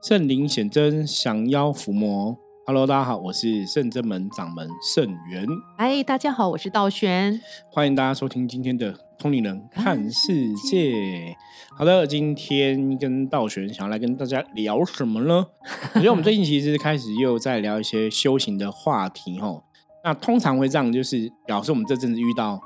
[0.00, 2.38] 圣灵显真，降妖伏魔。
[2.66, 5.44] Hello，大家好，我是圣真门掌门圣元。
[5.76, 7.40] 哎，大家好，我是道玄。
[7.72, 11.36] 欢迎大家收听今天的通灵人看世界。
[11.76, 15.44] 好的，今天跟道玄想要来跟大家聊什么呢？
[15.96, 19.64] 我觉得我们最近其实开始又在聊一些修行的话题哦。
[20.04, 22.60] 那通常会这样，就是表示我们这阵子遇到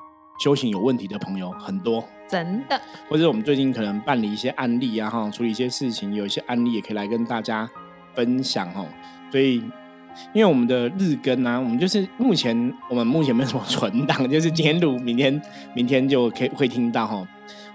[0.44, 2.04] 修行有问题的朋友很多。
[2.32, 2.80] 真的，
[3.10, 7.68] 或者我们最近可能办理一些案例啊，哈，处理一些事情，有一些案例也可以来跟大家
[8.14, 8.86] 分享哦。
[9.30, 9.56] 所以，
[10.32, 15.42] 因为我们的日更啊，我们就是目前我们目前没有什么存档， 就是今天录，明天
[15.74, 17.22] 明天就可以会听到哈。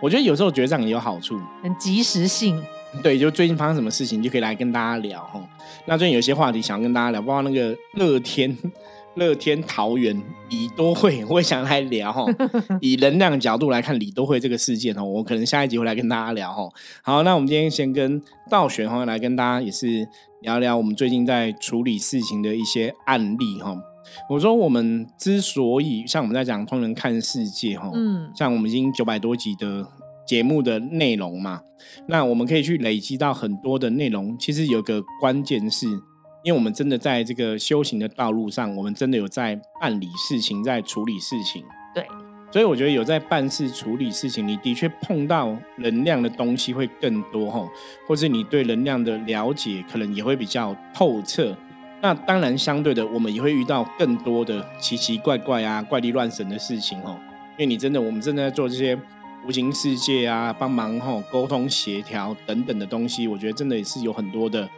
[0.02, 2.60] 我觉得有时候觉得这样也有好处，很及时性。
[3.04, 5.40] 对，就最近发生什么事情，就可以来跟大家聊哈。
[5.86, 8.58] 那最近有些话题想要跟大家聊，包括那个乐天。
[9.18, 10.16] 乐天桃园
[10.50, 12.26] 李多惠，我也想来聊哈。
[12.80, 16.70] 以能量角度来看李多惠这个事件哦，我可能下一集会来跟大家聊哈。
[17.02, 20.08] 好，那我们今天先跟道玄哈来跟大家也是
[20.42, 23.76] 聊聊我们最近在处理事情的一些案例哈。
[24.30, 29.86] 我说我们之所以像我们在讲通人看世界哈，嗯，像我们已经九百多集的
[30.28, 31.62] 节目的内容嘛，
[32.08, 34.38] 那我们可以去累积到很多的内容。
[34.40, 35.88] 其实有个关键是。
[36.48, 41.62] 因为我们真的在这个修行的道路上，我们真的有在办理事情，在处理事情。
[41.94, 42.08] 对，
[42.50, 47.70] 所以我觉得有在办事、处理事情，你的确碰到能量的东西会更多哈，
[48.08, 51.54] 或是你对能量的了解可能也会比较透彻。
[52.00, 57.20] 那当然，相对的，我们也会遇到更多的奇奇怪怪啊、怪力乱神的事情哦。
[57.58, 58.98] 因为你真的，我们正在做这些
[59.46, 64.70] 无形世界啊，帮忙哈沟通协调等等的东西，我觉得真的也是有很多的。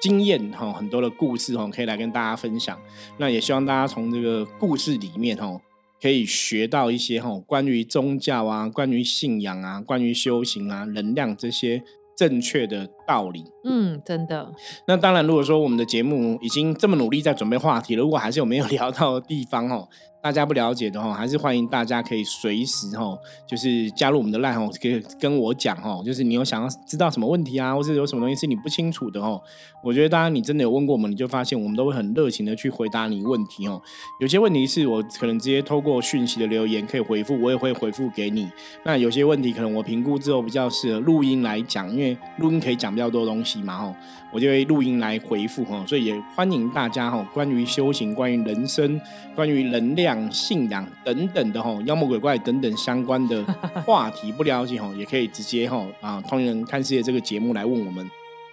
[0.00, 2.78] 经验哈，很多的故事哈，可以来跟大家分享。
[3.18, 5.60] 那也希望大家从这个故事里面哈，
[6.00, 11.82] 可以学到一些哈，关于宗教啊，关于信仰啊，关于修行啊，能量这些
[12.16, 13.44] 正确的道理。
[13.64, 14.50] 嗯，真的。
[14.86, 19.88] 那当然，如果说我们的节目已经这么努力在准备话题了，如果还是有没有 聊到的地方哦。
[20.22, 29.40] 大家不了解的哦，还是欢迎大家可以随时哦，就是加入我们的 line 可以跟我讲哦，就是你有想要知道什么问题啊，或者有什么东西是你不清楚的哦。
[29.84, 33.80] 我觉得，当然你真的有问过我们，你就发现我们都会很热情的去回答你问题哦。
[34.18, 38.50] 有些问题是我可能直接透过讯息的留言可以回复，我也会回复给你。
[38.84, 43.94] 那有些问题可能我评估之后比较适合录音来讲，因为录音可以讲比较多东西嘛哈，
[44.32, 45.84] 我就会录音来回复哈。
[45.86, 48.98] 所以也欢迎大家哈，关于修行、关于人生、
[49.34, 50.16] 关于能量。
[50.32, 53.44] 信仰等等的吼，妖魔鬼怪等等相关的
[53.84, 58.08] 话题不了解吼， 也可以直接吼啊，通人看世界这个节目来问我们。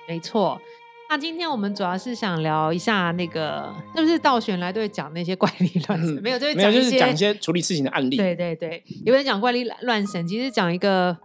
[0.08, 0.60] 没错，
[1.10, 6.20] 那今天我们主要是想聊一下那个，是不是道玄来对讲那些怪力乱神？
[6.22, 8.18] 没有，就是讲一些讲一些处理事情的案例。
[8.18, 11.16] 对对对，有人讲怪力乱神，其实讲一个。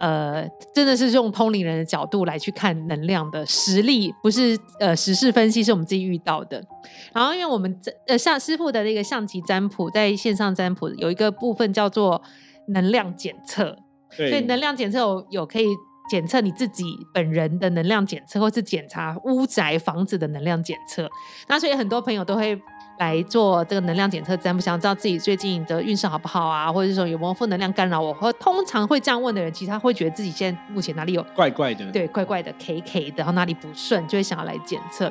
[0.00, 6.64] 呃，真的是用通灵人的角度来去看能量的实力，不是呃时事分析，是我们自己遇到的。
[7.12, 12.22] 然后，因为我们呃像师傅的那个象棋占卜，在线上占卜有一个部分叫做
[12.68, 13.76] 能量检测，
[14.16, 15.66] 所以能量检测有有可以
[16.10, 21.08] 检测你自己本人的能量检测，或是检查屋宅房子的能量检测。
[21.46, 22.60] 那所以很多朋友都会。
[23.00, 28.12] 来做这个能量检测，占卜，想知道自己最近的运势好不好啊，或者是说有没有负能量干扰我？
[28.12, 35.10] 或通常会这样问的人，其实他会觉得自己现在目前哪里有怪怪的，对，怪怪的，K K 的，然后哪里不顺，就会想要来检测。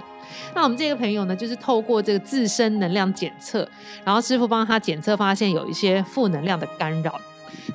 [0.53, 3.67] 那我们这个朋友呢，就是透过这个自身能量检测，
[4.05, 7.19] 然后师傅帮他检测，发现有一些负能量的干扰。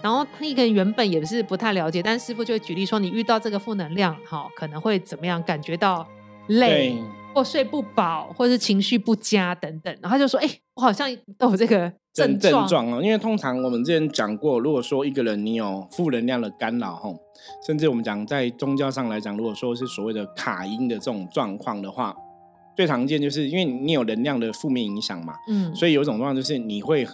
[0.01, 5.43] 然后那个人原本也是不太了解，但师傅就会举例说，你遇到这个负能量，哈，可能会怎么样？
[5.43, 6.07] 感觉到
[6.47, 6.97] 累。
[7.34, 13.03] 或睡不饱，或是情绪不佳等等，然后他就说：“哎，我好像都有这个症症状哦。
[13.03, 17.17] 因为通常我们之前讲过，如果说一个人你有负能量的干扰，吼，
[17.67, 22.15] 甚至我们讲在宗教上来讲，如果说是所谓的卡音的这种状况的话，
[22.77, 27.06] 最常见就是因为你有能量的负面影响嘛，嗯，所以有一种状况就是你会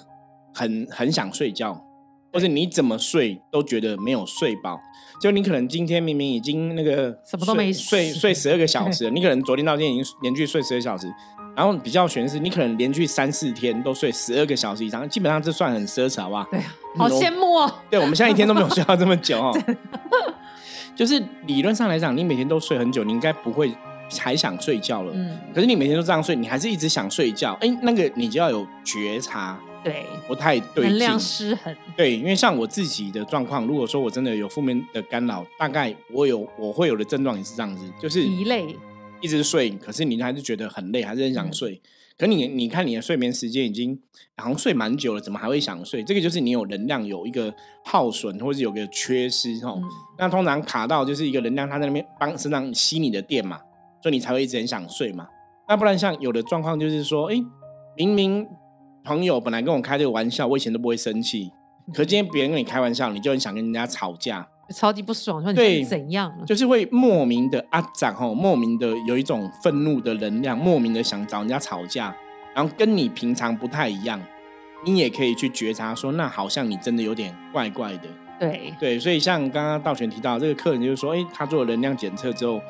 [0.55, 1.85] 很很想睡觉。”
[2.33, 4.79] 或者你怎么睡都觉得没有睡饱，
[5.21, 11.13] 就你可能今天明明已经那个什么都没睡睡十二个小时， 你可能昨天到今天已经连续睡十二小时，
[11.57, 16.47] 然后比较悬是，你可能连续三四天都睡十二个小时以上，基本上这算很奢侈，好不好？
[16.51, 17.73] 对啊，好羡慕哦。
[17.91, 19.57] 对，我们现在一天都没有睡到这么久哦。
[20.95, 23.73] 就是理论上来讲，你每天都睡很久，你应该不会
[24.19, 25.13] 还想睡觉了。
[25.15, 25.39] 嗯。
[25.55, 29.59] 可是你每天都这样睡，你还是一直想睡觉，哎，那个你就要有觉察。
[29.83, 31.75] 对，不太对能量失衡。
[31.97, 38.77] 对，因为像我自己的状况，如果说我真的有负面的干扰，大概我有我会有的症状也是这样子，就是疲累，
[39.21, 41.81] 一直睡，可是你还是觉得很累，还是很想睡。
[42.19, 43.99] 可你你看你的睡眠时间已经
[44.37, 46.03] 好像睡蛮久了，怎么还会想睡？
[46.05, 47.55] 这个就是你有能量有一个
[47.85, 49.75] 耗损，或是有个缺失哈。
[50.19, 53.61] 那通常卡到就是一个能量，它在那边帮身上吸你的电嘛。
[54.03, 55.29] 所以你才会一直很想睡嘛。
[55.69, 57.37] 那不然像有的状况就是说，哎，
[57.97, 58.47] 明明
[59.11, 61.51] 朋友本来跟我开这个玩笑，我以前都不会生气，
[61.93, 72.15] 可今天别人跟你开玩笑，你就很想跟人家吵架，超级不爽，说你怎样，就是会莫名的啊长吼，莫名的有一种愤怒的能量，莫名的想找人家吵架，
[72.55, 74.23] 然后跟你平常不太一样，
[74.85, 78.07] 你也可以去觉察说，那好像你真的有点怪怪的。
[78.39, 78.73] 对。
[78.79, 82.63] 对，所以像刚刚道玄提到这个客人，就是说，哎，他做了能量检测之后，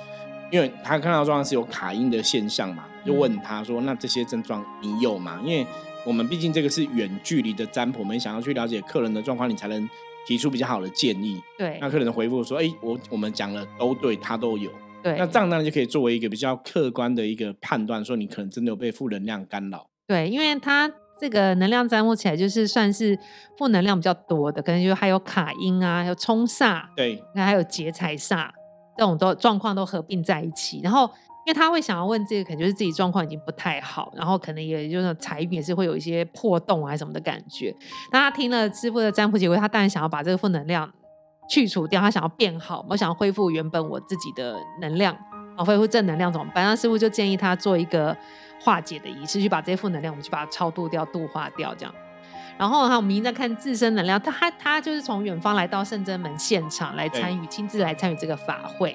[0.50, 5.38] 因为他看到状况是有卡音的现象嘛，就问他说，那这些症状你有吗？
[5.44, 5.66] 因为
[6.05, 9.88] 我们毕竟这个是远距离的占卜，我们想要去了解客人的状况，你才能
[10.26, 11.41] 提出比较好的建议。
[11.58, 14.70] 对，那客人的回复说，哎，我我们讲了都对，他都有。
[15.02, 19.88] 对，那这样呢就可以作为一个比较客观的一个判断，说你可能真的有被负能量干扰。
[20.06, 20.91] 对，因为他。
[21.20, 23.19] 这个能量占卜起来就是算是
[23.58, 28.49] 负能量比较多的，可能就还有卡音啊，有冲煞，对，那还有劫财煞，
[28.97, 30.81] 这种都状况都合并在一起。
[30.82, 31.11] 然后，
[31.50, 37.75] 因为他会想要问这个，可能就是自己状况已经不太好，然后可能也就是财运也是会有一些破洞啊什么的感觉。
[38.12, 40.88] 那他听了师傅的占卜结果，他当然想要把这个负能量
[41.49, 45.12] 去除掉，他想要变好，我想要恢复原本我自己的能量，
[45.56, 46.64] 啊，恢复正能量怎么办？
[46.64, 48.17] 那师傅就建议他做一个。
[48.62, 51.94] 化解的仪式，去把这些负能量，我们去把它超度掉、度化掉，这样。
[52.58, 58.94] 然后哈，我们一直在看自身能量，他他他就是从远方来到圣真门现场来参与，亲自来参与这个法会。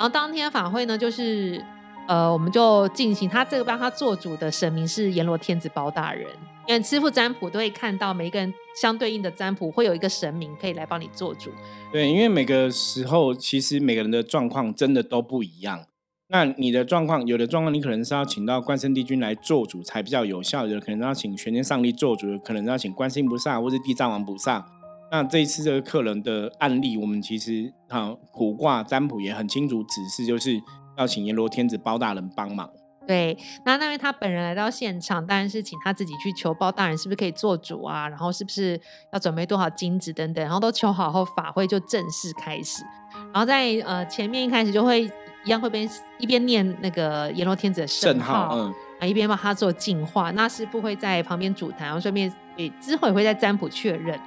[0.00, 1.62] 然后当天法会呢，就是
[2.08, 6.26] 呃，我们就进行他这个帮他做主的神明是阎罗天子包大人，
[6.66, 8.50] 因为师傅占卜都会看到每一个人
[8.80, 11.50] 相对应的占卜会有一个神明可以来帮你做主。
[11.92, 15.84] 对，因为每个时候其实每个人的状况真的都不一样。
[16.28, 24.64] 那你的状况，有的状况你可能是要请到关圣帝君来做主才比较有效，有的可能要请玄天上帝做主，可能要请观世音菩萨或是地藏王菩萨。
[25.10, 30.60] 那这一次这个客人的案例，我们其实啊卜卦占卜也很清楚指示，就是
[30.96, 32.70] 要请阎罗天子包大人帮忙。
[33.06, 38.80] 对，那那位他本人来到现场，当然是请他自己去求包大人是不是可以做主啊，然后是不是
[39.12, 42.84] 要准备多少金子等等，然后都求好后，法会就正式开始。
[43.32, 45.10] 然后在呃前面一开始就会。
[45.42, 50.30] 一样会边一边念那个阎罗天子的圣号，嗯，啊一边帮他做净化。
[50.32, 54.20] 那师傅会在旁边主坛，然后顺便也之后也会在占卜确认。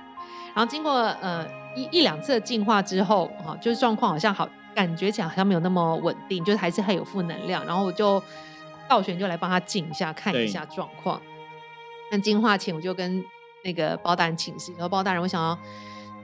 [0.54, 1.46] 然后经过呃
[1.76, 7.66] 一一两次的净化之后，哈，就是状况好像好，感觉起来好像没有那么稳定，就是还是还有负能量。
[7.66, 8.22] 然后我就
[8.88, 11.22] 道玄就来帮他静一下，看一下状况。
[12.12, 13.24] 那净化前，我就跟
[13.64, 15.58] 那个包大人请示，然后包大人，我想要。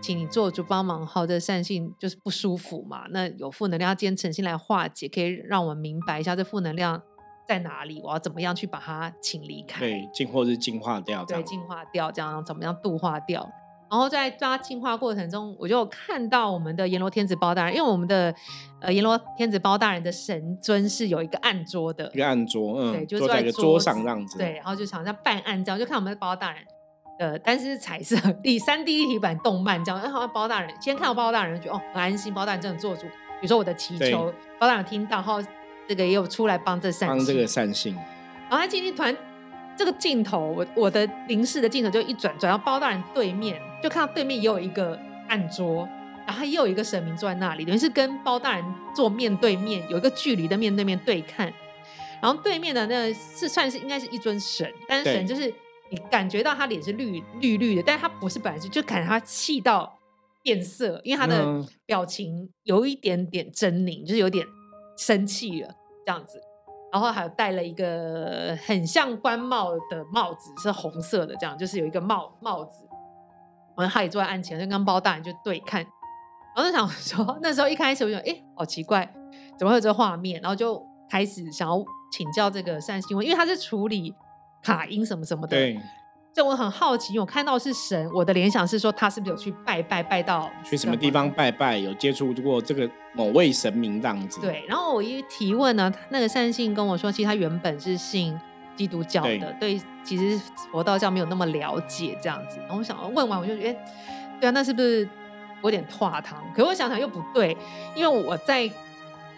[0.02, 3.04] 请你做主帮忙，好的善性就是不舒服嘛。
[3.10, 7.02] 那有负能量，今天诚心来化解，可以让我们明白一下这负能量
[7.46, 13.52] 在哪里，我要怎么样去把它请离开，对，净或是净化掉，对，净化掉，这样怎么样度化掉。
[13.90, 18.34] 然后在抓进化过程中，我就看到我们的阎罗天子包大人，因为我们的
[18.82, 26.62] 呃阎罗天子包大人的神尊是有一个暗桌的，一个暗桌，嗯，对，就坐在一个桌上这样子，对，然后就想像办案这样，就看我们的包大人。
[27.20, 33.02] 呃，但是彩色第三 D 体版动漫这样，哎，好像包大人先看到包大人，觉得哦很安心，包大人真的做主。
[33.02, 35.42] 比如说我的祈求，包大人听到，然后
[35.86, 37.94] 这个也有出来帮这善帮这个善信。
[37.94, 39.14] 然后他今天团
[39.80, 45.00] 这个镜头，我我的凝视的镜头就一转转到包大人对面，就看到对面也有一个
[45.30, 45.88] 暗桌，
[46.28, 51.54] 然后也有一个神明坐在那里，等于是跟包大人坐面对面，有一个距离的面对面对看。
[52.22, 55.54] 然后对面的那是算是应该是一尊神，但是神就是。
[55.92, 59.98] 你感觉到他脸是绿绿绿的，但是他不是本来就就感觉他气到
[60.44, 64.46] 变色，因为他的表情有一点点狰狞，就是有点
[64.96, 65.70] 生气了
[66.06, 66.40] 这样子。
[66.92, 72.88] 然后还有戴了一个很像官帽的帽子，是红色的，这样就是有一个帽帽子。
[73.78, 75.82] 然后他也坐在案前，就跟包大人就对看。
[76.56, 79.10] 然后就想说， 那时候一开始我就哎，好奇怪，
[79.58, 80.42] 怎么会有这画面？
[80.42, 84.14] 然后就开始想要请教这个善心问，因为他是处理。
[84.62, 85.80] 卡音什么什么的，对，
[86.32, 94.40] 就我很好奇，我看到是神，我的联想是说他是不是有去拜拜拜到去什么地方拜拜，有接触过这个某位神明这样子。
[94.40, 98.40] 对，然后我一提问呢，那个善信跟我说，其实他原本是信
[98.76, 100.40] 基督教的，对，其实
[100.72, 102.60] 佛道教没有那么了解这样子。
[102.60, 103.80] 然后我想问完，我就觉得，
[104.40, 105.08] 对啊，那是不是
[105.64, 106.44] 有点跨堂？
[106.56, 107.58] 可我想想又不对，
[107.96, 108.70] 因为我在。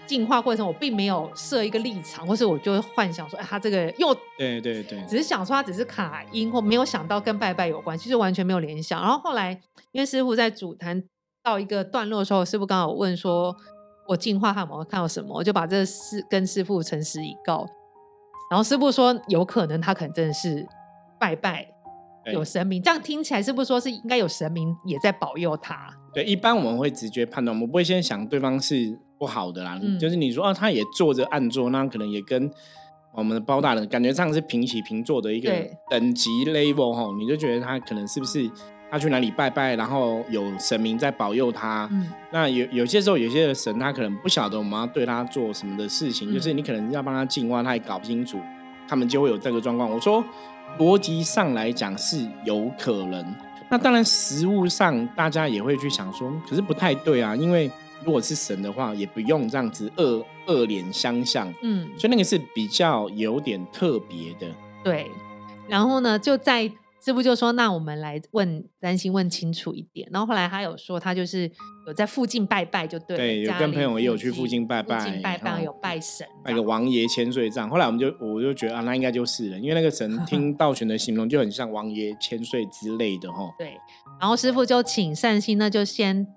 [0.07, 9.01] 进化过程，我并没有设一个立场，或是我就幻想说，哎，他这个又对对对，只是想说他只是卡音，或没有想到跟拜拜有关，其实完全没有联想。
[9.01, 9.51] 然后后来，
[9.93, 11.01] 因为师傅在主坛
[11.41, 13.55] 到一个段落的时候，师傅刚好问说，
[14.09, 17.65] 我进化有没有看到什么，我就把这事跟师傅诚实以告。
[18.49, 20.67] 然后师傅说，有可能他可能真的是
[21.17, 21.65] 拜拜
[22.33, 25.89] 有神明，这样听起来是不是说是应该有神明也在保佑他？
[26.13, 28.99] 对，一般我们会直觉判断，我们不会先想对方是。
[29.21, 29.77] 不好的啦。
[29.83, 32.49] 嗯就是你说啊，他也坐着暗坐，那可能也跟
[33.13, 35.53] 我们的包大人感觉上是平起平坐的一个
[35.91, 38.49] 等级 level 哈，你就觉得他可能是不是
[38.89, 41.87] 他去哪里拜拜，然后有神明在保佑他。
[41.91, 48.39] 嗯那有有些时候，有些的神他可能不晓得我们要对他做什么的事情，嗯就是你可能要帮他净化，他也搞不清楚，
[48.87, 49.87] 他们就会有这个状况。
[49.87, 50.23] 我说
[50.79, 53.35] 逻辑上来讲是有可能，
[53.69, 57.69] 那当然实物上大家也会去想说，可是不太对啊，因为
[58.05, 64.47] 如果是神的话，也不用这样子恶恶脸相向，嗯，所以那个是比较有点特别的。
[64.83, 65.09] 对。
[65.67, 66.69] 然后呢，就在
[67.03, 71.49] 师傅就说：“那我们来问担心问清楚一点。”然后后来他有说，他就是
[71.87, 73.23] 有在附近拜拜，就对了。
[73.23, 83.49] 对有跟朋友也有去附近拜拜附近拜拜哦有拜神这那个，王爷千岁杖，后来我们就我就觉得啊，那应该就是了，因为那个神听道玄的形容就很像王爷千岁之类的哈。
[83.57, 83.77] 对。
[84.19, 86.27] 然后师傅就请善心那，就先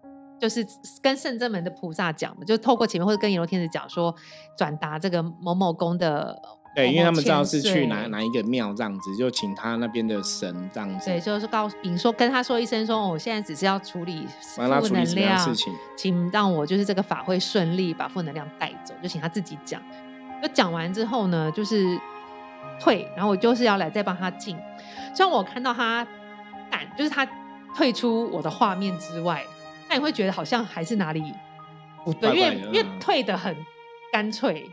[0.41, 0.67] 就是
[1.01, 4.15] 跟圣正门的菩萨讲嘛，就透过前面或者跟阎罗天子讲说，
[4.57, 6.39] 转达这个某某宫的
[6.75, 14.27] 对，某因为他们知道是去哪哪一个庙这样子，就请他那边的神这样子，对，就是告诉你说跟他说一声说，哦我现在只是要处理
[14.57, 15.73] 负能量事情。
[15.97, 19.81] 请让我就是这个法会顺利，把负能量带走，就请他自己讲。
[20.43, 21.99] 就讲完之后呢，就是
[22.79, 24.59] 退，然后我就是要来再帮他进。
[25.15, 26.07] 虽然我看到他
[26.71, 27.27] 胆，就是他
[27.75, 29.43] 退出我的画面之外，
[29.89, 31.23] 但你会觉得好像还是哪里
[32.05, 33.57] 不对，因为因为嗯退的很
[34.13, 34.69] 干脆。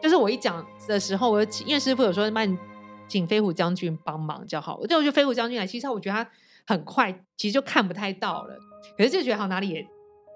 [0.00, 2.58] 就是我一讲的时候，我因为师傅有说，那你
[3.06, 4.76] 请飞虎将军帮忙就好。
[4.80, 6.28] 我就觉得飞虎将军来，其实我觉得他
[6.66, 8.56] 很快，其实就看不太到了。
[8.98, 9.86] 可是就觉得好像哪里也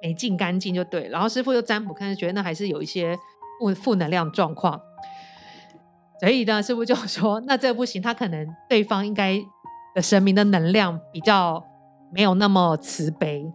[0.00, 1.08] 没净干净就对。
[1.08, 3.16] 然后师傅又占卜看，就觉得那还是有一些
[3.58, 4.80] 负负能量状况。
[6.20, 9.36] 所以呢，师傅就说，那这不行，他可能对方应该
[9.96, 11.64] 的神明的能量比较
[12.12, 13.52] 没有那么慈悲，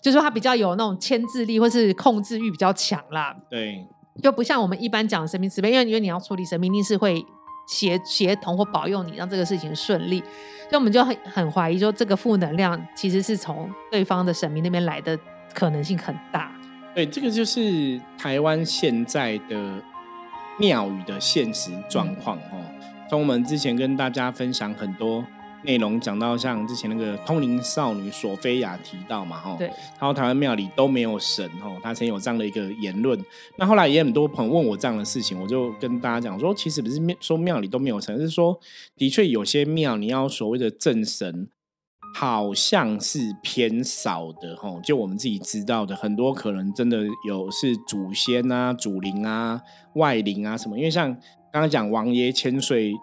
[0.00, 3.36] 就是说他比较有那种牵制力或是控制欲比较强啦。
[3.48, 3.86] 对，
[4.22, 7.24] 就不像我们一般讲神明慈悲，因为因为你要处理神明，一定是会
[7.68, 10.20] 协协同或保佑你，让这个事情顺利。
[10.68, 15.18] 所以我们就很很怀疑说，这个负能量其实是从对方的神明那边来的
[15.52, 16.52] 可能性很大。
[16.94, 19.82] 对，这个就是台湾现在的
[20.58, 22.64] 庙宇的现实状况哦。
[23.08, 25.24] 从我们之前跟大家分享很多
[25.64, 33.18] 内容，讲到像之前那个通灵少女索菲亚提到嘛，哈，对，然后台湾庙里都没有神吼，他曾有这样的一个言论。
[33.56, 38.58] 那后来也很多朋友问我这样的事情，我就跟大家讲说，其实不是庙说庙里都没有神，是说
[38.96, 41.48] 的确有些庙你要所谓的正神，
[42.14, 44.80] 好像是偏少的哈。
[44.82, 49.60] 就我们自己知道的，很多可能真的有是祖先啊、祖灵啊、
[49.94, 50.78] 外灵啊什么。
[50.78, 51.12] 因为像
[51.52, 52.94] 刚刚讲王爷千岁，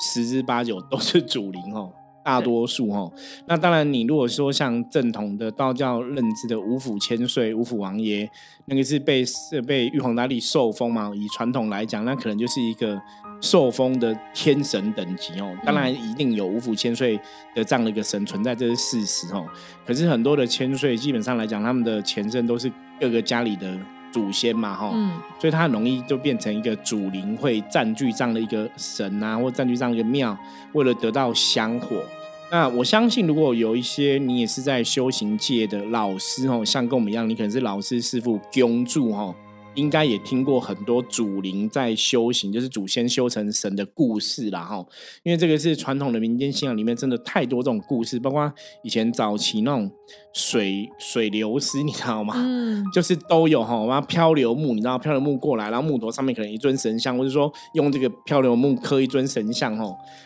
[0.00, 1.92] 十之八九都是主灵哦。
[2.24, 3.10] 大多数哦，
[3.46, 8.30] 那当然，你如果说像正统的道教认知的五府千岁、五府王爷，
[8.66, 11.10] 那个是被是被玉皇大帝受封嘛？
[11.14, 13.00] 以传统来讲，那可能就是一个
[13.40, 15.56] 受封的天神等级哦。
[15.64, 17.18] 当然，一定有五府千岁
[17.54, 19.46] 的这样的一个神存在，这是事实哦。
[19.86, 23.74] 可是很多的千岁，基本上来讲，他们的前身都是各个家里的
[24.12, 30.36] 祖先嘛，哈、嗯，所以它很容易就变成一个主灵会占据这样的一个神啊，或占据这样一个庙，
[30.72, 32.02] 为了得到香火。
[32.50, 39.34] 那我相信，如果有一些你也是在修行界的老师哦，像跟我们一样，你可能是老师师傅供住哦，
[39.78, 44.84] 应该也听过很多祖灵在修行，就是祖先修成神的故事啦哈。
[45.22, 49.90] 因为这个是传统的民间信仰里面真的太多这种故事，包括以前早期那种
[50.34, 52.34] 水 水流失，你知道吗？
[52.36, 59.84] 嗯，就是都有哈，我们漂流木，你知道漂流木过来，然后木头上面可能一尊神像，或者说用这个漂流木刻一尊神像哈，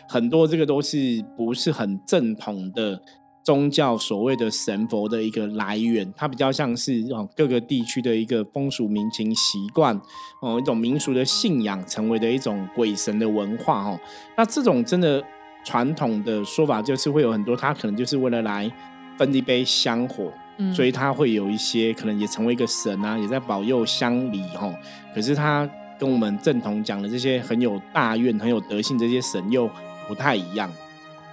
[0.09, 2.99] 很多这个都是不是很正统的
[3.43, 9.99] 宗教所谓的神佛的一个来源，它比较像是哦各个地区的一个风俗民情习惯
[10.41, 13.99] 哦一种民俗的信仰，成为的一种鬼神的文化哦。
[14.37, 15.23] 那这种真的
[15.63, 18.71] 传统的说法就是会有很多，它可能就是为了来
[19.17, 20.31] 分一杯香火。
[20.59, 24.71] 嗯所以他会有一些可能也成为一个神啊，也在保佑乡里哦。
[25.15, 29.67] 可是他跟我们正统讲的这些很有大愿、很有德性这些神又
[30.07, 30.71] 不太一样，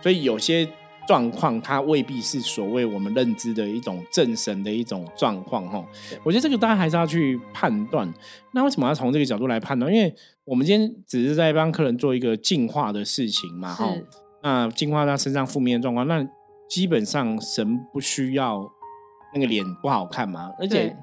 [0.03, 0.67] 所以有些
[1.11, 5.85] 状况它未必是所谓我们认知的一种正神的一种状况哈。
[6.23, 8.09] 我觉得这个大家还是要去判断。
[8.53, 9.93] 那为什么要从这个角度来判断？
[9.93, 10.15] 因为
[10.45, 13.93] 我们今天只是在帮客人做一个净化的事情嘛哈。
[14.45, 16.25] 那净化他身上负面的状况，那
[16.69, 18.65] 基本上神不需要
[19.35, 20.97] 那个脸不好看嘛，而且对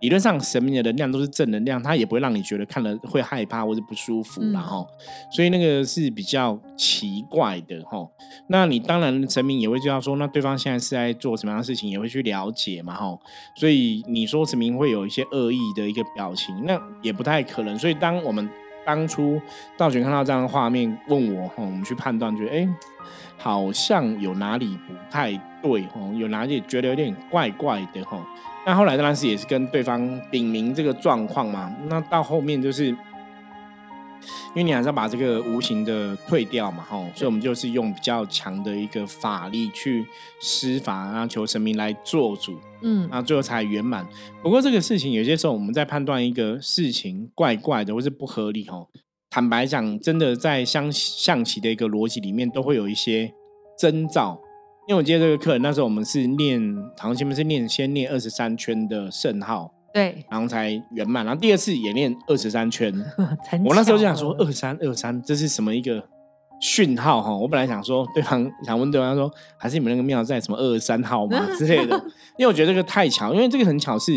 [0.00, 4.86] 理论上神明的能量都是正能量，它也不会让你觉得看了会害怕或者不舒服，然后，
[5.30, 8.06] 所以那个是比较奇怪的哈。
[8.48, 13.18] 那你当然神明也会知道说，那对方现在是在做什么样的事情，也会去了解嘛哈。
[13.56, 17.78] 所以你说神明会有一些恶意的一个表情，那也不太可能。
[17.78, 18.48] 所以当我们
[18.84, 19.40] 当初
[19.78, 22.68] 道玄看到这样的画面，问我哈，我们去判断，觉得哎，
[23.38, 28.22] 好像有哪里不太对哈，有哪里觉得有点怪怪的哈。
[28.66, 31.72] 那后来当然是也是跟对方禀明这个状况嘛。
[31.88, 32.96] 那到后面就是，因
[34.56, 40.04] 为你还是要把这个无形的退掉嘛，吼，所以我们就是用比较强的一个法力去
[40.40, 44.04] 施法，然后求神明来做主，嗯，那最后才圆满。
[44.42, 48.88] 不过这个事情有些时候我们在判断一个事情怪怪的或是不合理，吼，
[49.30, 53.32] 坦白讲，真的在象象棋的一个逻辑里面都会有一些
[53.78, 54.40] 征兆。
[54.88, 56.60] 因为我记得这个课，那时候我们是念，
[56.96, 61.26] 好像前面是念先念二十三圈的圣号，对，然后才圆满。
[61.26, 62.94] 然后第二次也念二十三圈，
[63.66, 66.00] 我那时候就想说二三二三，这是什么一个
[66.60, 67.36] 讯号哈？
[67.36, 71.96] 我本来想说对方想问对方说，还是你们那个庙在什么二三号吗 之类的？
[72.38, 74.12] 因为我觉得这个太巧，因为这个很巧是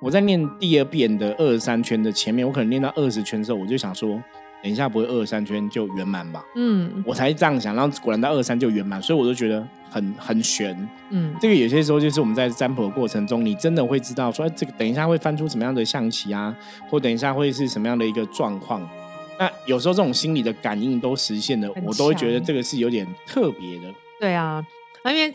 [0.00, 4.22] 我在念第二遍的二十三圈的前面，我可能念到二十圈的时候，我就想说。
[4.62, 6.44] 等一下不会二三圈就圆满吧？
[6.54, 10.88] 嗯，我才这样想，然后果然到二三就圆满，所以我就觉得很很悬。
[11.10, 16.56] 嗯，这个有些时候就是我们在占卜的过程中，你真的会知道说，哎这个等一下会翻出什么样的象棋啊，
[16.88, 18.88] 或等一下会是什么样的一个状况。
[19.38, 23.92] 那有时候这种心理的感应都实现了，我都会觉得这个是有点特别的。
[24.20, 24.64] 对啊，
[25.06, 25.34] 因为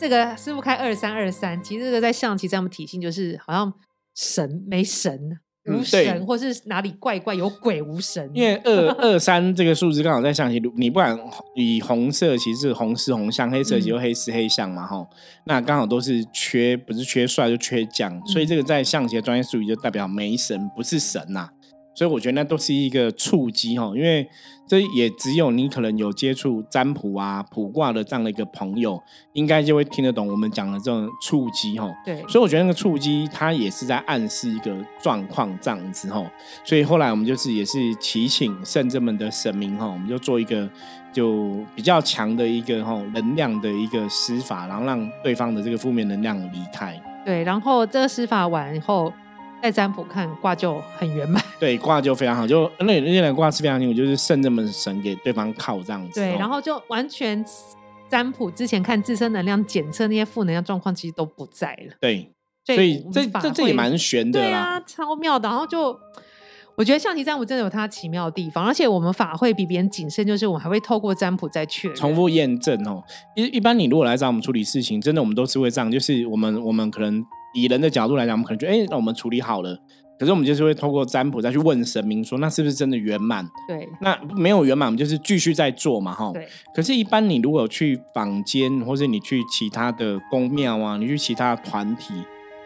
[0.00, 3.72] 这个师傅开二三二三，其实这个在象棋这样的体系就是好像
[4.16, 5.38] 神没神。
[5.70, 8.30] 无神，或是哪里怪怪有鬼无神？
[8.34, 11.18] 因为二二三这个数字刚好在象棋，你不管
[11.54, 15.06] 以红色其实是红狮红象，黑色就黑狮黑象嘛，哈，
[15.44, 21.50] 那刚好都是缺，不是缺帅就缺将，所以这个在象棋的专业术语就代表没神，不是神呐。
[21.94, 24.26] 所以我觉得那都是一个触机哈，因为
[24.66, 28.98] 这也只有你可能有接触占卜啊、卜卦的这样的一个朋友，
[29.32, 31.92] 应该就会听得懂我们讲的这种触机哈。
[32.04, 36.24] 对，所以我觉得那个触机它也是在暗示一个状况这样子哈。
[36.64, 40.70] 所以后来我们就是也是祈请圣者们的神明哈，我们就做一个
[41.12, 46.98] 就比较强的一个哈能量的一个施法，然后让对方的这个负面能量离开。
[47.26, 49.12] 对，然后这个施法完以后。
[49.62, 56.20] 在占卜看卦就很圆满，对卦就非常好，就那那两卦是非常清楚，就是圣这么神给对方靠这样子。
[56.20, 57.44] 对，然后就完全
[58.08, 61.94] 占卜之前看自身能量检测那些负能量状况，其实都不在了。
[62.00, 62.32] 对，
[62.64, 65.48] 所以这这这也蛮玄的啦，超妙的。
[65.48, 65.98] 然后就
[66.76, 73.02] 我觉得象棋占卜真的有它奇妙的地方，而且我们法会比别人谨慎，就是我们还会透过占卜再确认、重复验证哦。
[73.36, 77.22] 一一般你如果来找我们处理事情，真的我们都是会这样，就是我们我们可能。
[77.54, 79.78] 以人的角度来讲，我们可能觉得，哎，那我们处理好了。
[80.18, 83.42] 可是我们就是会透过占卜再去问神明，说那是不是真的圆满？
[83.66, 83.88] 对。
[84.02, 86.30] 那没有圆满，我们就是继续在做嘛，哈。
[86.34, 86.46] 对。
[86.74, 92.12] 可是，一般你如果去坊间，或是你去其他的宫庙啊，你去其他团体，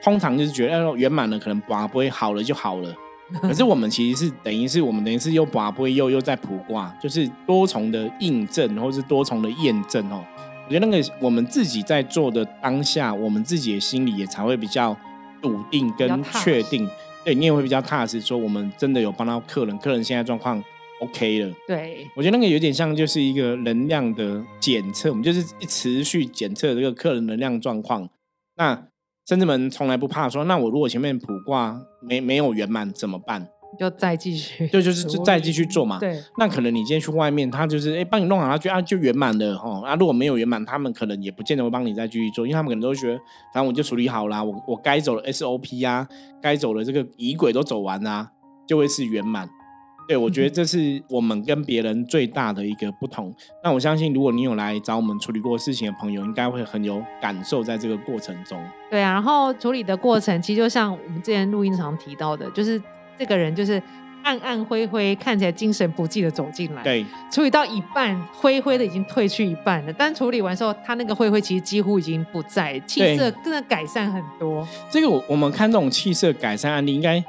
[0.02, 2.92] 通常就是觉得，哎，圆满了，可能卜不会好了就好了。
[3.40, 10.22] 可是我们其实是等于是我们等于是又卜不会又又在卜卦，就是多重的印证，或是多重的验证哦。
[10.66, 14.96] 我觉得那个我们自己在做的当下，我们自己的心里也才会比较
[15.42, 16.88] 笃定跟确定，
[17.24, 20.62] 对你也会比较踏实，说我们真的有帮到客人，客人现在状况
[21.00, 21.54] OK 了。
[21.68, 28.08] 对，我觉得那个有点像就是一个能量的检测，我们就是持续检测这个客人能量状况。
[28.56, 28.86] 那
[29.28, 33.48] 甚至们从来不怕说，那我如果前面卜卦没没有圆满怎么办？
[33.78, 35.98] 就再继续，对，就是就再继续做嘛。
[35.98, 39.80] 对，那可能你今天去外面，他就是哎帮你弄好，他觉得啊就圆满了哈。
[39.86, 43.18] 啊，如果没有圆满，他们可能也不见得会帮你再继续做，因为他们可能都觉得，
[43.52, 46.06] 反正我就处理好啦，我我该走的 SOP 呀，
[46.40, 48.30] 该走的这个仪轨都走完啦，
[48.66, 49.48] 就会是圆满。
[50.06, 53.34] 对，我觉得这是我们跟别人最大的一个不同。
[53.62, 58.62] 那我相信，如果你有来找我们处理过事情的朋友，应该会很有感受在这个过程中。
[58.90, 62.80] 对啊，然后处理的过程，其实就像我们之前录音常提到的，就是。
[63.18, 63.82] 这个人就是
[64.22, 66.82] 暗暗灰灰，看起来精神不济的走进来。
[66.82, 69.92] 对，处理到一半，灰灰的已经退去一半了。
[69.92, 74.66] 但处理完之后，他那个灰灰其实几乎已经不在，气色真的改善很多。
[74.90, 77.22] 这个我我们看这种气色改善案例，应该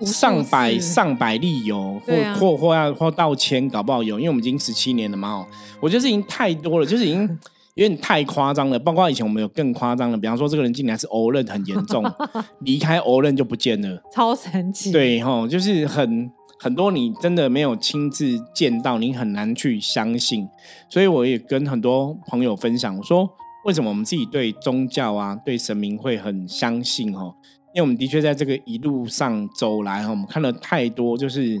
[0.00, 5.28] 上百上百例有，或或或要或到千，搞不好有，因为我们已经十七年了嘛。
[5.28, 5.46] 哦，
[5.80, 7.38] 我觉得这已经太多了，就是已经。
[7.74, 12.04] 有点太夸张了，包括以前我们有更夸张的，比方说这个人进来是欧认很严重，
[12.62, 14.92] 离开欧认就不见了，超神奇。
[14.92, 20.48] 对哈，就是很很多你真的没有亲自见到，你很难去相信。
[20.88, 23.28] 所以我也跟很多朋友分享，我说
[23.64, 27.34] 为什么我们自己对宗教啊、对神明会很相信哈？
[27.74, 31.60] 因为我们的确在这个一路上走来哈，我们看了太多，就是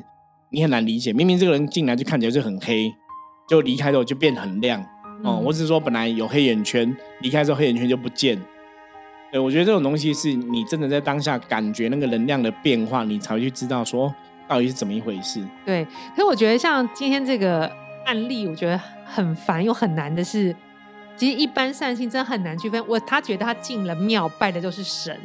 [0.50, 2.88] 你很难理解，明明这个人进来就看起来就很黑，
[3.48, 4.80] 就离开之后就变很亮
[5.24, 5.40] 哦。
[5.40, 8.40] 嗯我只是说本来有黑眼圈，离开之后黑眼圈就不见。
[9.32, 14.14] 对，我觉得这种东西是你真的在当下感觉那个能量的变化，你才会去知道说
[14.46, 15.44] 到底是怎么一回事。
[15.66, 15.84] 对，
[16.14, 17.68] 可是我觉得像今天这个
[18.06, 20.54] 案例，我觉得很烦又很难的是，
[21.16, 22.80] 其实一般善心真的很难区分。
[22.86, 25.18] 我他觉得他进了庙拜的就是神，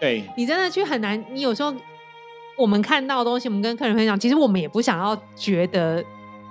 [0.00, 1.22] 对，你真的去很难。
[1.30, 1.72] 你有时候
[2.56, 6.04] 我们看到的东西，我们跟客人分享，其实我们也不想要觉得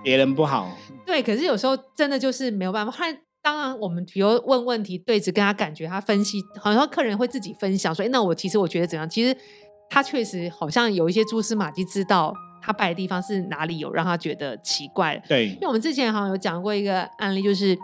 [0.04, 2.92] 别人不好，对，可是有时候真的就是没有办法。
[2.92, 9.36] 后来当然，我们比如问问题，对着跟他感觉，他分析，好像客人会自己分享说：“哎，那我其实我觉得怎样？”其实
[9.90, 15.22] 他确实好像有一些蛛丝马迹，知道他拜的地方是哪里有让他觉得奇怪。
[15.28, 17.78] 对因为我们之前好像有讲过一个案例，就是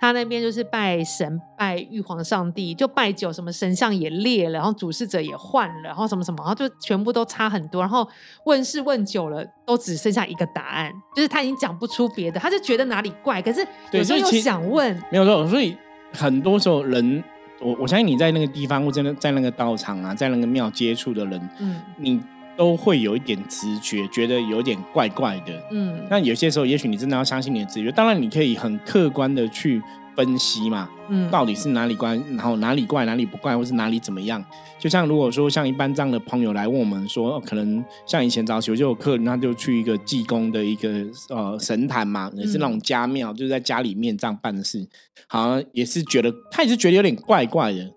[0.00, 7.80] 他那边就是拜神、拜玉皇上帝，就拜久，什么神像也裂了，然后主事者也换了，然后什么什么，然后就全部都差很多。
[7.80, 8.06] 然后
[8.44, 15.46] 问事问久了，都只剩下一个答案，就是他已经讲不出别的，他就觉得哪里怪，可是有时候又对所以想问，没有错。
[15.48, 15.76] 所以
[16.12, 17.24] 很多时候人，
[17.60, 22.20] 我我相信你在那个地方或真的在那个道场啊，在那个庙接触的人，嗯你
[22.56, 25.52] 都会有一点直觉，觉得有点怪怪的。
[25.70, 27.92] 嗯那有些时候，也许你真的要相信你的直觉。
[27.92, 29.82] 当然，你可以很客观的去
[30.14, 34.42] 分析嘛，嗯，到底是哪里怪，然后哪里怪，哪里不怪，或是哪里怎么样。
[34.78, 40.88] 就像如果说像一般这样的朋友来问我们说，哦可能像以前早期我就有客人，他就去一个济公的一个
[41.30, 44.86] 呃神坛嘛，也是那种家庙，就是在家里面这样办的事，
[45.26, 47.90] 好像也是觉得他也是觉得有点怪怪的，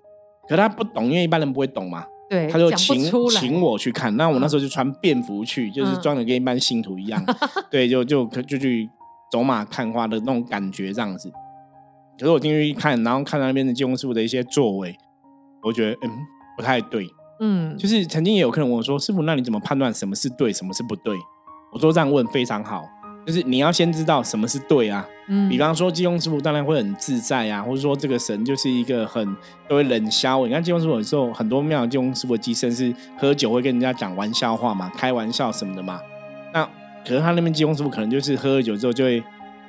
[0.48, 4.16] 可他不懂，因为一般人不会懂嘛，对，他就请，请我去看。
[4.16, 7.24] 那我那时候就穿便服去，就是嗯装的跟一般信徒一样，
[7.72, 8.90] 对，就就就去
[9.32, 11.32] 走马看花的那种感觉这样子。
[12.20, 14.96] 可是我进去一看，然后看到那边的济公师傅的一些作为，
[15.64, 16.12] 我觉得嗯
[16.56, 17.08] 不太对。
[17.40, 21.16] 嗯，就是曾经也有客人问我说：“师傅，那你怎么判断什么是对，什么是不对？”
[21.72, 22.84] 我说这样问非常好，
[23.26, 25.08] 就是你要先知道什么是对啊。
[25.30, 29.24] 嗯比方说，济公师傅当然会很自在啊，或者说这个神就是一个很
[29.68, 30.46] 都会冷笑。
[30.46, 36.02] 你看济公师傅有时候很多庙的济公师傅的机身是喝酒会跟人家讲玩笑话嘛，开玩笑什么的嘛。
[36.52, 36.68] 那
[37.06, 39.24] 可是他那边济公师傅可能就是喝了酒之后就会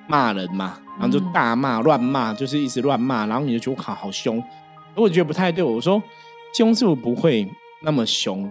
[0.06, 4.42] 骂人嘛，然后就嗯大骂、乱骂，就是一直乱骂，然后你就觉得靠好凶。
[4.94, 6.02] 我觉得不太对，我说
[6.52, 7.46] 济公师傅不会
[7.82, 8.50] 那么凶，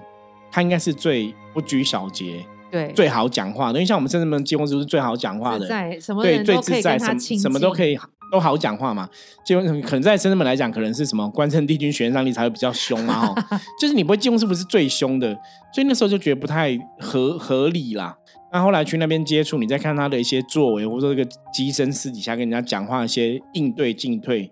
[0.51, 3.73] 他应该是最不拘小节、对最好讲话的。
[3.73, 7.97] 因为像我们深圳门济公师傅是最好讲话的，自在，什么对，最自在，什么什么都可以，
[8.31, 9.09] 都好讲话嘛。
[9.45, 15.33] 就可能在深圳门来讲，可能是什么关圣帝君玄上帝才会比较凶啊，哦，就是你不会济公师傅是最凶的，
[15.73, 18.15] 所以那时候就觉得不太合合理啦。
[18.51, 24.51] 那后来去那边接触，你再看他的一些作为，或者说这个机身私底下跟人家讲话一些应对进退，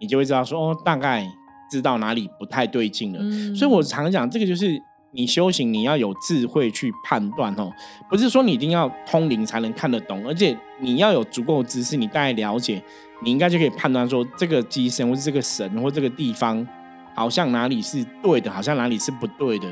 [0.00, 1.26] 你就会知道说哦，大概
[1.70, 3.18] 知道哪里不太对劲了。
[3.20, 4.80] 嗯所以我常讲，这个就是
[5.14, 7.72] 你修行，你要有智慧去判断哦，
[8.10, 12.82] 不是说你一定要通灵才能看得懂，而且你要有足够的知识，你大概了解，
[13.22, 16.66] 你应该就可以判断说这个机身或是这个神或这个地方，
[17.14, 19.68] 好像哪里是对的，好像哪里是不对的。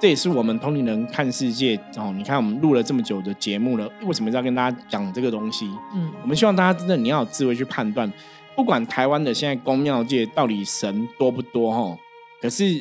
[0.00, 2.14] 这也是我们通灵人看世界哦。
[2.16, 5.68] 你看，我们录了这么久的节目了，为什么要跟大家讲这个东西？
[5.92, 8.10] 嗯我们希望大家真的你要有智慧去判断，
[8.54, 11.98] 不管台湾的现在宫庙界到底神多不多哈，
[12.40, 12.80] 可是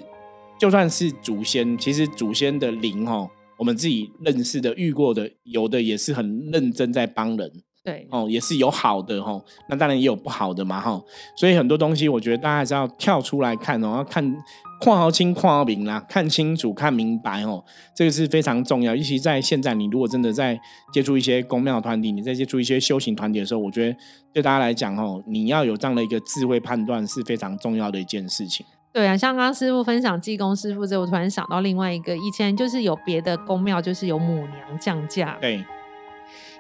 [0.60, 7.52] 就算是祖先，其实祖先的灵哈，我们自己认识的、遇过的，有的也是很认真在帮人
[7.84, 11.02] 对，哦，也是有好的哈，那当然也有不好的嘛哈，
[11.38, 14.36] 所以很多东西我觉得大家还是要跳出来看哦，要看
[14.82, 17.64] 括好清、括好明啦，看清楚、看明白哦，
[17.96, 18.96] 这个是非常重要。
[18.96, 20.60] 尤其在现在，你如果真的在
[20.92, 23.98] 接触一些公庙团体，你在接触一些修行团体的时候，我觉得
[24.34, 28.66] 对大家来讲哦，你要有这样的一个智慧判断是非常重要的一件事情。
[28.98, 35.64] 对啊，像刚刚师傅分享济公师傅这，我突然想到另外一个，以前就是有别的宫庙，就是有母娘降价，对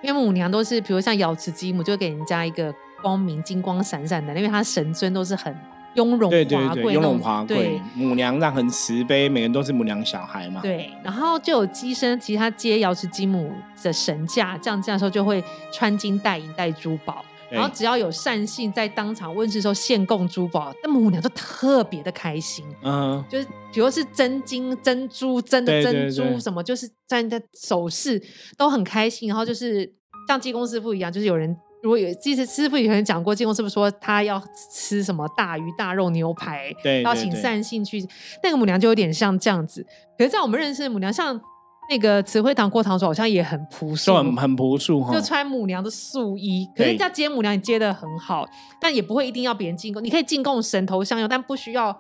[0.04, 2.72] 因为母娘都是比如像瑶池金母，就会给人家一个
[3.02, 5.52] 光明金光闪闪的，因为她神尊都是很
[5.96, 10.62] 雍容对对对，华贵，雍容华贵对，母娘让很慈悲，每个人都是母娘小孩嘛。
[10.62, 22.66] 对，然后就有机身，其实他接瑶池金母的神驾降价的时候，就会穿金戴银戴珠宝，对然后只要有善信在当场问世的时候献供珠宝，那母娘就特别的开心。
[22.84, 28.22] 嗯，就是比如是真金、珍珠、真的珍珠对什么，就是在你的首饰
[28.58, 29.30] 都很开心。
[29.30, 29.92] 然后就是
[30.28, 38.06] 像济公师傅一样，就是有人如果有，其实师傅以前讲过，济公师傅说他要吃什么大鱼大肉牛排，要请善信去，
[38.44, 39.86] 那个母娘就有点像这样子。
[40.18, 41.40] 可是，在我们认识的母娘，像
[41.90, 44.18] 那个慈惠堂过堂主，好像也很朴素就。
[44.18, 45.22] 很很朴素哈就。
[45.22, 48.46] 穿母娘的素衣，可是人家接母娘，也接的很好，
[48.80, 51.98] 但也不会一定要别人进贡，你可以进贡神头香油，但不需要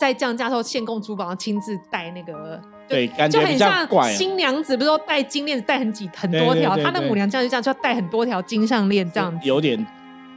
[0.00, 3.86] 在降价时候献供珠宝，亲自戴那个，对，感就很像。
[4.12, 9.46] 新娘子，不是都戴金链子戴很几很多条，她的母娘这样就这样，就要戴很多条金项链这样子。
[9.46, 9.86] 有点，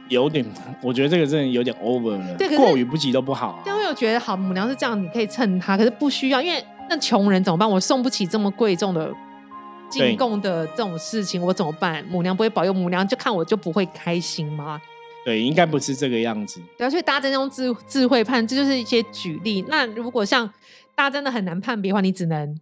[0.08, 0.44] 有点，
[0.82, 7.68] 我觉得这个真的有点 over 了，过于不及都不好啊、这样会有觉得好，母娘是这样，你可以蹭她，可是不需要，因为那穷人怎么办？
[7.68, 9.12] 我送不起这么贵重的
[9.90, 12.04] 进贡的这种事情，我怎么办？
[12.08, 14.80] 母娘不会保佑，母娘就看我就不会开心吗？
[15.24, 16.60] 对，应该不是这个样子。
[16.78, 19.62] 对啊，所以大家真的用智智慧判，这就是一些举例。
[19.68, 20.46] 那如果像
[20.94, 22.58] 大家真的很难判别的话，你只能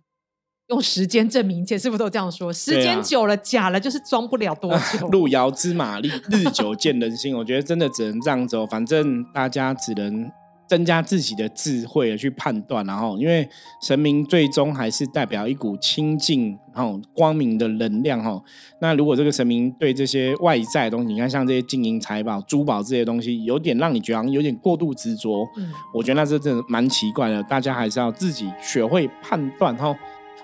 [0.69, 1.79] 用时间证明一切。
[1.79, 5.07] 师傅都这样说，时间久了假了，就是装不了多久。
[5.13, 7.37] 路遥知马力，日久见人心。
[7.37, 10.29] 我觉得真的只能这样走，反正大家只能
[10.69, 13.49] 增加自己的智慧去判断，然后因为
[13.81, 18.43] 神明最终还是代表一股清净、然后光明的能量哈。
[18.81, 29.97] 那如果这个神明对这些外在的东西，你看像这些金银财宝、珠宝这些东西，有点让你觉得有点过度执着，嗯，我觉得那是真的蛮奇怪的，大家还是要自己学会判断哈。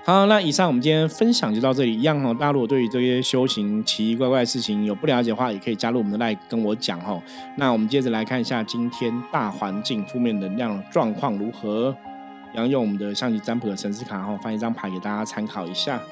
[0.04, 1.96] 好，那以上我们今天分享就到这里。
[1.96, 7.22] 一样哦，大家如果对于这些修行奇奇怪怪的事情有不了解的话，也可以加入我们的 line 跟我讲哈。
[7.56, 11.96] 那我们接着来看一下今天大环境负面能量状况如何。
[12.52, 16.02] 然后用我们的象棋占卜的神思卡哈，翻一张牌给大家参考一下。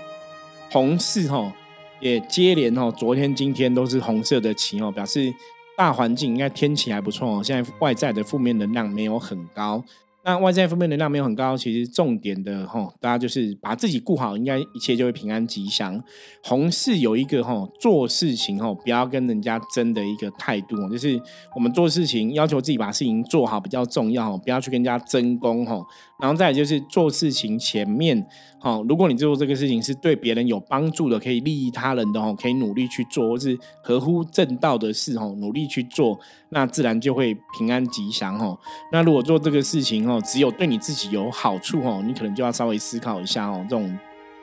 [0.71, 1.53] 红四哈
[1.99, 5.35] 也接连哦，昨天今天都是红色的旗哦，表示
[5.77, 7.43] 大环境应该天气还不错哦。
[7.43, 9.83] 现在外在的负面能量没有很高。
[10.23, 16.03] 那外在负面能量没有很高，其实重点的哈，大家就是把自己顾好，应该一切就会平安吉祥。
[16.45, 21.21] 红事有一个哈做事情哈不要跟人家争的一个态度，就是
[21.55, 25.81] 我们做事情要求自己把事情做好比较重要，不要去跟人家争功哈。
[26.21, 28.27] 然后再就是做事情前面
[28.61, 38.57] 哈，如果你做这个事情是对别人有帮助的，可以利益他人的哈，可以努力去做，或是合乎正道的事哈，努力去做，那自然就会平安吉祥哈。
[38.93, 43.99] 那如果做这个事情哦，只有对你自己有好处哦，你可能就要稍微思考一下哦，这种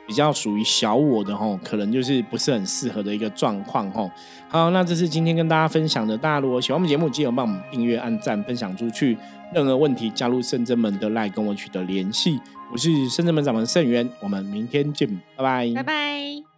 [0.06, 4.10] 比较属于小我的哦，可能就是不是很适合的一个状况哦。
[4.48, 9.16] 好，那这是今天跟大家分享的，大家如果喜欢我们节目，记得帮我们订阅、按赞、分享出去。
[9.54, 12.38] 任何问题加入圣真门的赖跟我取得联系。
[12.70, 16.57] 我是圣真门掌门圣元，我们明天见，拜拜，拜拜。